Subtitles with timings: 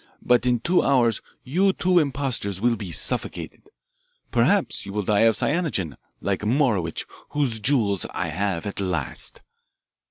[0.23, 3.61] But in two hours you two impostors will be suffocated
[4.31, 9.41] perhaps you will die of cyanogen, like Morowitch, whose jewels I have at last."